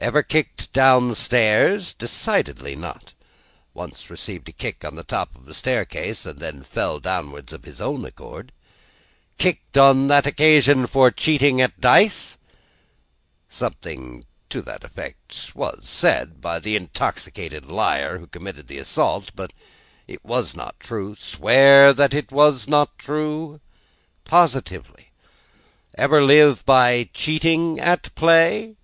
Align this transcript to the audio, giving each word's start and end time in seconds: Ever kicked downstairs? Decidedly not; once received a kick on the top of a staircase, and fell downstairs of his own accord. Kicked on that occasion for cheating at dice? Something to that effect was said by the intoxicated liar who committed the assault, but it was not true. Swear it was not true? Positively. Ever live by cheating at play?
Ever 0.00 0.24
kicked 0.24 0.72
downstairs? 0.72 1.92
Decidedly 1.94 2.74
not; 2.74 3.14
once 3.74 4.10
received 4.10 4.48
a 4.48 4.52
kick 4.52 4.84
on 4.84 4.96
the 4.96 5.04
top 5.04 5.36
of 5.36 5.46
a 5.46 5.54
staircase, 5.54 6.26
and 6.26 6.66
fell 6.66 6.98
downstairs 6.98 7.52
of 7.52 7.62
his 7.62 7.80
own 7.80 8.04
accord. 8.04 8.50
Kicked 9.38 9.76
on 9.78 10.08
that 10.08 10.26
occasion 10.26 10.88
for 10.88 11.12
cheating 11.12 11.60
at 11.60 11.80
dice? 11.80 12.38
Something 13.48 14.24
to 14.48 14.62
that 14.62 14.82
effect 14.82 15.52
was 15.54 15.88
said 15.88 16.40
by 16.40 16.58
the 16.58 16.74
intoxicated 16.74 17.66
liar 17.66 18.18
who 18.18 18.26
committed 18.26 18.66
the 18.66 18.78
assault, 18.78 19.30
but 19.36 19.52
it 20.08 20.24
was 20.24 20.56
not 20.56 20.74
true. 20.80 21.14
Swear 21.14 21.90
it 21.90 22.32
was 22.32 22.66
not 22.66 22.98
true? 22.98 23.60
Positively. 24.24 25.12
Ever 25.94 26.20
live 26.20 26.66
by 26.66 27.08
cheating 27.14 27.78
at 27.78 28.12
play? 28.16 28.74